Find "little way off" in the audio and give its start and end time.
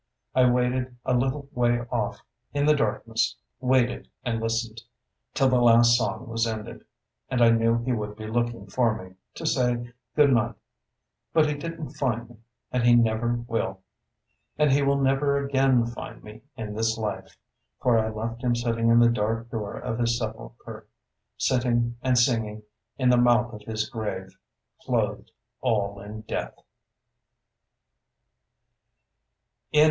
1.13-2.23